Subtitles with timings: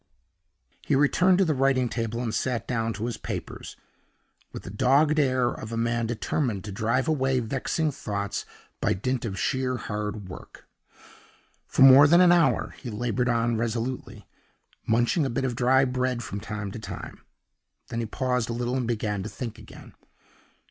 [0.83, 3.75] He returned to the writing table and sat down to his papers,
[4.51, 8.43] with the dogged air of a man determined to drive away vexing thoughts
[8.79, 10.67] by dint of sheer hard work.
[11.67, 14.27] For more than an hour he labored on resolutely,
[14.87, 17.21] munching a bit of dry bread from time to time.
[17.89, 19.93] Then he paused a little, and began to think again.